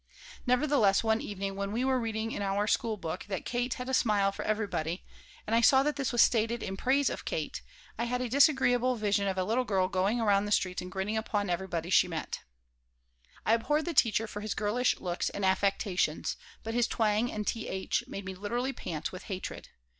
[0.47, 3.93] Nevertheless, one evening, when we were reading in our school book that "Kate had a
[3.93, 5.05] smile for everybody,"
[5.45, 7.61] and I saw that this was stated in praise of Kate,
[7.99, 11.17] I had a disagreeable vision of a little girl going around the streets and grinning
[11.17, 12.39] upon everybody she met
[13.45, 18.03] I abhorred the teacher for his girlish looks and affectations, but his twang and "th"
[18.07, 19.69] made me literally pant with hatred.